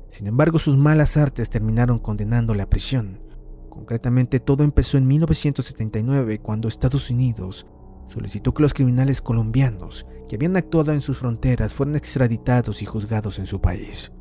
Sin 0.09 0.28
embargo, 0.28 0.61
sus 0.61 0.76
malas 0.76 1.16
artes 1.16 1.50
terminaron 1.50 1.99
condenándole 1.99 2.62
a 2.62 2.71
prisión. 2.71 3.19
Concretamente, 3.71 4.38
todo 4.38 4.62
empezó 4.62 4.99
en 4.99 5.09
1979, 5.09 6.38
cuando 6.38 6.69
Estados 6.69 7.11
Unidos 7.11 7.66
solicitó 8.09 8.55
que 8.55 8.63
los 8.63 8.75
criminales 8.75 9.21
colombianos 9.21 10.07
que 10.29 10.37
habían 10.37 10.57
actuado 10.57 10.93
en 10.93 11.01
sus 11.01 11.19
fronteras 11.19 11.75
fueran 11.75 11.97
extraditados 11.97 12.83
y 12.83 12.87
juzgados 12.87 13.39
en 13.39 13.47
su 13.47 13.61
país. 13.61 14.13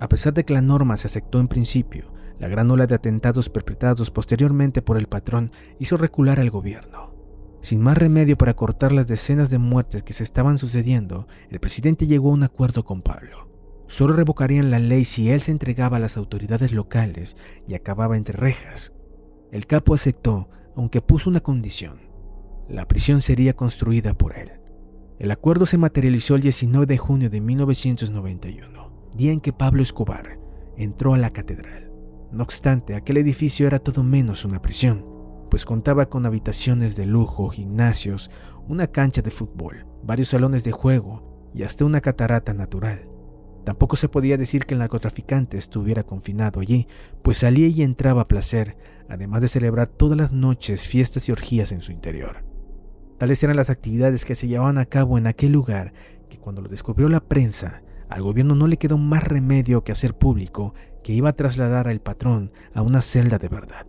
A 0.00 0.08
pesar 0.08 0.32
de 0.32 0.44
que 0.44 0.54
la 0.54 0.62
norma 0.62 0.96
se 0.96 1.08
aceptó 1.08 1.40
en 1.40 1.48
principio, 1.48 2.12
la 2.38 2.48
gran 2.48 2.70
ola 2.70 2.86
de 2.86 2.94
atentados 2.94 3.50
perpetrados 3.50 4.10
posteriormente 4.10 4.80
por 4.80 4.96
el 4.96 5.06
patrón 5.06 5.52
hizo 5.78 5.96
recular 5.98 6.40
al 6.40 6.50
gobierno. 6.50 7.14
Sin 7.60 7.82
más 7.82 7.98
remedio 7.98 8.38
para 8.38 8.54
cortar 8.54 8.92
las 8.92 9.06
decenas 9.06 9.50
de 9.50 9.58
muertes 9.58 10.02
que 10.02 10.14
se 10.14 10.24
estaban 10.24 10.56
sucediendo, 10.56 11.26
el 11.50 11.60
presidente 11.60 12.06
llegó 12.06 12.30
a 12.30 12.34
un 12.34 12.42
acuerdo 12.42 12.84
con 12.84 13.02
Pablo. 13.02 13.50
Solo 13.86 14.14
revocarían 14.14 14.70
la 14.70 14.78
ley 14.78 15.04
si 15.04 15.30
él 15.30 15.40
se 15.40 15.50
entregaba 15.52 15.98
a 15.98 16.00
las 16.00 16.16
autoridades 16.16 16.72
locales 16.72 17.36
y 17.68 17.74
acababa 17.74 18.16
entre 18.16 18.38
rejas. 18.38 18.92
El 19.52 19.66
capo 19.66 19.92
aceptó, 19.92 20.48
aunque 20.74 21.02
puso 21.02 21.28
una 21.28 21.40
condición 21.40 22.09
la 22.70 22.86
prisión 22.86 23.20
sería 23.20 23.52
construida 23.52 24.14
por 24.14 24.38
él. 24.38 24.52
El 25.18 25.32
acuerdo 25.32 25.66
se 25.66 25.76
materializó 25.76 26.36
el 26.36 26.42
19 26.42 26.86
de 26.86 26.98
junio 26.98 27.28
de 27.28 27.40
1991, 27.40 29.10
día 29.14 29.32
en 29.32 29.40
que 29.40 29.52
Pablo 29.52 29.82
Escobar 29.82 30.38
entró 30.76 31.14
a 31.14 31.18
la 31.18 31.30
catedral. 31.30 31.90
No 32.30 32.44
obstante, 32.44 32.94
aquel 32.94 33.16
edificio 33.16 33.66
era 33.66 33.80
todo 33.80 34.04
menos 34.04 34.44
una 34.44 34.62
prisión, 34.62 35.04
pues 35.50 35.64
contaba 35.66 36.06
con 36.06 36.26
habitaciones 36.26 36.94
de 36.94 37.06
lujo, 37.06 37.50
gimnasios, 37.50 38.30
una 38.68 38.86
cancha 38.86 39.20
de 39.20 39.32
fútbol, 39.32 39.84
varios 40.04 40.28
salones 40.28 40.62
de 40.62 40.70
juego 40.70 41.50
y 41.52 41.64
hasta 41.64 41.84
una 41.84 42.00
catarata 42.00 42.54
natural. 42.54 43.08
Tampoco 43.64 43.96
se 43.96 44.08
podía 44.08 44.38
decir 44.38 44.64
que 44.64 44.74
el 44.74 44.80
narcotraficante 44.80 45.58
estuviera 45.58 46.04
confinado 46.04 46.60
allí, 46.60 46.86
pues 47.22 47.38
salía 47.38 47.66
y 47.66 47.82
entraba 47.82 48.22
a 48.22 48.28
placer, 48.28 48.78
además 49.08 49.42
de 49.42 49.48
celebrar 49.48 49.88
todas 49.88 50.16
las 50.16 50.32
noches 50.32 50.86
fiestas 50.86 51.28
y 51.28 51.32
orgías 51.32 51.72
en 51.72 51.80
su 51.80 51.90
interior. 51.90 52.49
Tales 53.20 53.42
eran 53.42 53.56
las 53.56 53.68
actividades 53.68 54.24
que 54.24 54.34
se 54.34 54.48
llevaban 54.48 54.78
a 54.78 54.86
cabo 54.86 55.18
en 55.18 55.26
aquel 55.26 55.52
lugar 55.52 55.92
que 56.30 56.38
cuando 56.38 56.62
lo 56.62 56.70
descubrió 56.70 57.06
la 57.10 57.20
prensa, 57.20 57.82
al 58.08 58.22
gobierno 58.22 58.54
no 58.54 58.66
le 58.66 58.78
quedó 58.78 58.96
más 58.96 59.22
remedio 59.24 59.84
que 59.84 59.92
hacer 59.92 60.16
público 60.16 60.72
que 61.04 61.12
iba 61.12 61.28
a 61.28 61.36
trasladar 61.36 61.86
al 61.86 62.00
patrón 62.00 62.50
a 62.72 62.80
una 62.80 63.02
celda 63.02 63.36
de 63.36 63.50
verdad. 63.50 63.86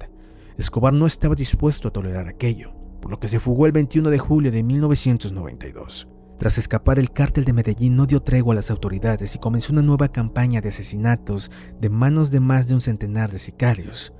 Escobar 0.57 0.91
no 0.91 1.05
estaba 1.05 1.33
dispuesto 1.33 1.87
a 1.87 1.93
tolerar 1.93 2.27
aquello, 2.27 2.73
por 3.01 3.09
lo 3.09 3.21
que 3.21 3.29
se 3.29 3.39
fugó 3.39 3.67
el 3.67 3.71
21 3.71 4.09
de 4.09 4.19
julio 4.19 4.51
de 4.51 4.63
1992. 4.63 6.09
Tras 6.37 6.57
escapar, 6.57 6.99
el 6.99 7.13
cártel 7.13 7.45
de 7.45 7.53
Medellín 7.53 7.95
no 7.95 8.07
dio 8.07 8.21
tregua 8.23 8.53
a 8.53 8.57
las 8.57 8.69
autoridades 8.69 9.33
y 9.33 9.39
comenzó 9.39 9.71
una 9.71 9.81
nueva 9.81 10.09
campaña 10.09 10.59
de 10.59 10.67
asesinatos 10.67 11.51
de 11.79 11.89
manos 11.89 12.31
de 12.31 12.41
más 12.41 12.67
de 12.67 12.73
un 12.73 12.81
centenar 12.81 13.31
de 13.31 13.39
sicarios. 13.39 14.11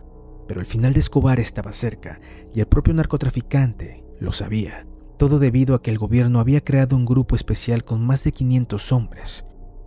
Pero 0.47 0.61
el 0.61 0.65
final 0.65 0.93
de 0.93 1.01
Escobar 1.01 1.41
estaba 1.41 1.73
cerca 1.73 2.21
y 2.53 2.61
el 2.61 2.67
propio 2.67 2.93
narcotraficante 2.93 4.05
lo 4.17 4.31
sabía 4.31 4.87
todo 5.21 5.37
debido 5.37 5.75
a 5.75 5.83
que 5.83 5.91
el 5.91 5.99
gobierno 5.99 6.39
había 6.39 6.63
creado 6.63 6.97
un 6.97 7.05
grupo 7.05 7.35
especial 7.35 7.83
con 7.83 8.03
más 8.03 8.23
de 8.23 8.31
500 8.31 8.91
hombres, 8.91 9.45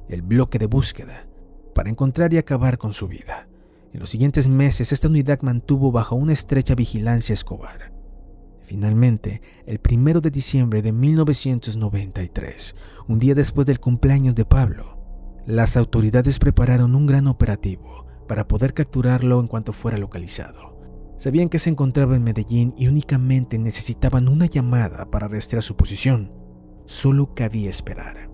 el 0.09 0.23
bloque 0.23 0.61
de 0.61 0.67
búsqueda, 0.67 1.27
para 1.75 1.91
encontrar 1.91 2.33
y 2.33 2.39
acabar 2.39 2.79
con 2.79 2.93
su 2.93 3.09
vida. 3.09 3.49
En 3.93 3.99
los 3.99 4.11
siguientes 4.11 4.47
meses, 4.47 4.93
esta 4.93 5.09
unidad 5.09 5.43
mantuvo 5.43 5.91
bajo 5.91 6.15
una 6.15 6.33
estrecha 6.33 6.77
vigilancia 6.77 7.33
a 7.33 7.35
Escobar. 7.35 7.93
Finalmente, 8.63 9.43
el 9.67 9.81
1 9.85 10.21
de 10.21 10.31
diciembre 10.31 10.83
de 10.83 10.93
1993, 10.93 12.77
un 13.09 13.19
día 13.19 13.35
después 13.35 13.67
del 13.67 13.81
cumpleaños 13.81 14.37
de 14.37 14.45
Pablo, 14.45 15.01
las 15.47 15.77
autoridades 15.77 16.39
prepararon 16.39 16.95
un 16.95 17.07
gran 17.07 17.27
operativo 17.27 18.07
para 18.29 18.47
poder 18.47 18.73
capturarlo 18.73 19.41
en 19.41 19.49
cuanto 19.49 19.73
fuera 19.73 19.99
localizado. 19.99 20.74
Sabían 21.17 21.49
que 21.49 21.59
se 21.59 21.71
encontraba 21.71 22.17
en 22.17 22.25
Medellín 22.25 22.75
y 22.77 22.89
únicamente 22.89 23.59
necesitaban 23.59 24.29
una 24.29 24.47
llamada 24.47 25.11
para 25.11 25.29
rastrear 25.29 25.63
su 25.63 25.77
posición. 25.77 26.33
Solo 26.87 27.35
cabía 27.35 27.71
esperar. 27.71 28.31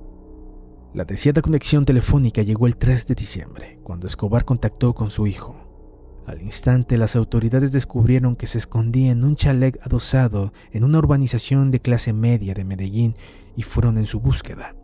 La 0.93 1.05
deseada 1.05 1.41
conexión 1.41 1.85
telefónica 1.85 2.43
llegó 2.43 2.67
el 2.67 2.77
3 2.77 3.07
de 3.07 3.15
diciembre, 3.15 3.79
cuando 3.85 4.09
Escobar 4.09 4.45
contactó 4.45 4.93
con 4.93 5.11
su 5.11 5.27
hijo. 5.27 6.23
Al 6.27 6.43
instante, 6.43 6.97
las 6.97 7.17
autoridades 7.17 7.73
descubrieron 7.73 8.35
que 8.35 8.47
se 8.47 8.59
escondía 8.59 9.13
en 9.13 9.25
un 9.25 9.37
chalet 9.37 9.79
adosado 9.83 10.53
en 10.73 10.85
una 10.85 10.99
urbanización 10.99 11.71
de 11.71 11.81
clase 11.81 12.13
media 12.13 12.55
de 12.55 12.65
Medellín 12.65 13.15
y 13.57 13.63
fueron 13.63 13.99
en 13.99 14.07
su 14.07 14.21
búsqueda. 14.21 14.75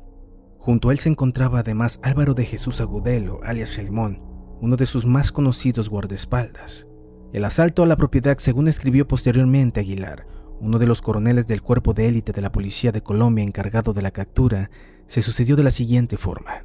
Junto 0.59 0.89
a 0.89 0.93
él 0.93 0.99
se 0.99 1.09
encontraba 1.09 1.61
además 1.61 2.01
Álvaro 2.03 2.35
de 2.35 2.45
Jesús 2.45 2.81
Agudelo, 2.81 3.41
alias 3.43 3.79
Limón, 3.79 4.21
uno 4.61 4.77
de 4.77 4.87
sus 4.87 5.07
más 5.07 5.33
conocidos 5.33 5.89
guardaespaldas. 5.89 6.89
El 7.37 7.45
asalto 7.45 7.83
a 7.83 7.87
la 7.87 7.99
propiedad, 7.99 8.39
según 8.39 8.67
escribió 8.67 9.07
posteriormente 9.07 9.81
Aguilar, 9.81 10.27
uno 10.59 10.79
de 10.79 10.87
los 10.87 11.03
coroneles 11.03 11.47
del 11.47 11.61
cuerpo 11.61 11.93
de 11.93 12.09
élite 12.09 12.33
de 12.33 12.41
la 12.41 12.51
policía 12.51 12.93
de 12.93 13.03
Colombia 13.03 13.45
encargado 13.45 13.93
de 13.93 14.01
la 14.01 14.11
captura, 14.11 14.71
se 15.07 15.21
sucedió 15.21 15.55
de 15.55 15.63
la 15.63 15.71
siguiente 15.71 16.17
forma. 16.17 16.65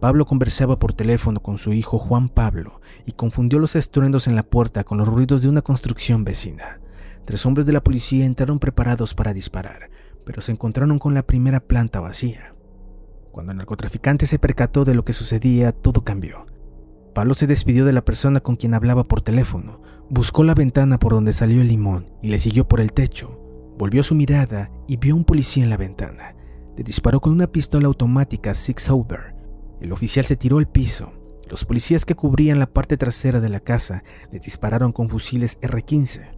Pablo 0.00 0.26
conversaba 0.26 0.80
por 0.80 0.92
teléfono 0.92 1.38
con 1.38 1.56
su 1.56 1.72
hijo 1.72 2.00
Juan 2.00 2.30
Pablo 2.30 2.80
y 3.06 3.12
confundió 3.12 3.60
los 3.60 3.76
estruendos 3.76 4.26
en 4.26 4.34
la 4.34 4.42
puerta 4.42 4.82
con 4.82 4.98
los 4.98 5.06
ruidos 5.06 5.40
de 5.40 5.48
una 5.48 5.62
construcción 5.62 6.24
vecina. 6.24 6.80
Tres 7.24 7.46
hombres 7.46 7.64
de 7.64 7.72
la 7.72 7.84
policía 7.84 8.26
entraron 8.26 8.58
preparados 8.58 9.14
para 9.14 9.32
disparar, 9.32 9.88
pero 10.24 10.42
se 10.42 10.50
encontraron 10.50 10.98
con 10.98 11.14
la 11.14 11.22
primera 11.22 11.60
planta 11.60 12.00
vacía. 12.00 12.56
Cuando 13.30 13.52
el 13.52 13.58
narcotraficante 13.58 14.26
se 14.26 14.40
percató 14.40 14.84
de 14.84 14.96
lo 14.96 15.04
que 15.04 15.12
sucedía, 15.12 15.70
todo 15.70 16.02
cambió. 16.02 16.46
Pablo 17.14 17.34
se 17.34 17.46
despidió 17.46 17.84
de 17.84 17.92
la 17.92 18.04
persona 18.04 18.40
con 18.40 18.56
quien 18.56 18.72
hablaba 18.72 19.04
por 19.04 19.20
teléfono, 19.20 19.82
buscó 20.08 20.44
la 20.44 20.54
ventana 20.54 20.98
por 20.98 21.12
donde 21.12 21.34
salió 21.34 21.60
el 21.60 21.68
limón 21.68 22.10
y 22.22 22.28
le 22.28 22.38
siguió 22.38 22.66
por 22.66 22.80
el 22.80 22.92
techo. 22.92 23.38
Volvió 23.76 24.02
su 24.02 24.14
mirada 24.14 24.70
y 24.88 24.96
vio 24.96 25.14
a 25.14 25.16
un 25.16 25.24
policía 25.24 25.62
en 25.62 25.70
la 25.70 25.76
ventana. 25.76 26.34
Le 26.76 26.82
disparó 26.82 27.20
con 27.20 27.32
una 27.32 27.48
pistola 27.48 27.86
automática 27.86 28.54
Six 28.54 28.84
Sauber. 28.84 29.34
El 29.80 29.92
oficial 29.92 30.24
se 30.24 30.36
tiró 30.36 30.56
al 30.58 30.68
piso. 30.68 31.12
Los 31.50 31.66
policías 31.66 32.06
que 32.06 32.14
cubrían 32.14 32.58
la 32.58 32.72
parte 32.72 32.96
trasera 32.96 33.40
de 33.40 33.50
la 33.50 33.60
casa 33.60 34.04
le 34.30 34.38
dispararon 34.38 34.92
con 34.92 35.10
fusiles 35.10 35.58
R-15. 35.60 36.30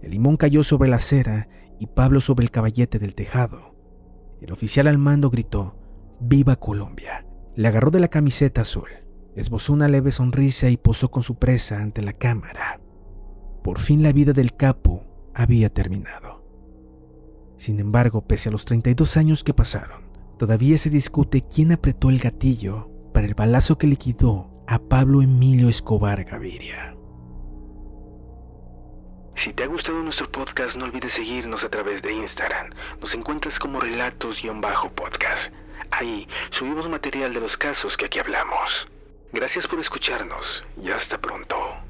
El 0.00 0.10
limón 0.10 0.38
cayó 0.38 0.62
sobre 0.62 0.88
la 0.88 0.96
acera 0.96 1.48
y 1.78 1.86
Pablo 1.86 2.20
sobre 2.20 2.44
el 2.44 2.50
caballete 2.50 2.98
del 2.98 3.14
tejado. 3.14 3.74
El 4.40 4.52
oficial 4.52 4.86
al 4.86 4.96
mando 4.96 5.28
gritó, 5.28 5.76
¡Viva 6.18 6.56
Colombia! 6.56 7.26
Le 7.56 7.68
agarró 7.68 7.90
de 7.90 8.00
la 8.00 8.08
camiseta 8.08 8.62
azul 8.62 8.88
esbozó 9.36 9.72
una 9.72 9.88
leve 9.88 10.12
sonrisa 10.12 10.68
y 10.70 10.76
posó 10.76 11.10
con 11.10 11.22
su 11.22 11.36
presa 11.36 11.82
ante 11.82 12.02
la 12.02 12.12
cámara. 12.12 12.80
Por 13.62 13.78
fin 13.78 14.02
la 14.02 14.12
vida 14.12 14.32
del 14.32 14.54
capo 14.56 15.04
había 15.34 15.72
terminado. 15.72 16.44
Sin 17.56 17.80
embargo, 17.80 18.26
pese 18.26 18.48
a 18.48 18.52
los 18.52 18.64
32 18.64 19.16
años 19.16 19.44
que 19.44 19.54
pasaron, 19.54 20.02
todavía 20.38 20.76
se 20.78 20.90
discute 20.90 21.42
quién 21.42 21.72
apretó 21.72 22.10
el 22.10 22.18
gatillo 22.18 22.90
para 23.12 23.26
el 23.26 23.34
balazo 23.34 23.78
que 23.78 23.86
liquidó 23.86 24.50
a 24.66 24.78
Pablo 24.78 25.22
Emilio 25.22 25.68
Escobar 25.68 26.24
Gaviria. 26.24 26.96
Si 29.36 29.52
te 29.52 29.64
ha 29.64 29.66
gustado 29.66 30.02
nuestro 30.02 30.30
podcast, 30.30 30.76
no 30.76 30.84
olvides 30.84 31.12
seguirnos 31.12 31.64
a 31.64 31.68
través 31.68 32.02
de 32.02 32.12
Instagram. 32.12 32.70
Nos 33.00 33.14
encuentras 33.14 33.58
como 33.58 33.80
relatos-podcast. 33.80 35.52
Ahí 35.90 36.28
subimos 36.50 36.88
material 36.88 37.34
de 37.34 37.40
los 37.40 37.56
casos 37.56 37.96
que 37.96 38.06
aquí 38.06 38.18
hablamos. 38.20 38.88
Gracias 39.34 39.66
por 39.66 39.80
escucharnos 39.80 40.62
y 40.80 40.92
hasta 40.92 41.18
pronto. 41.18 41.83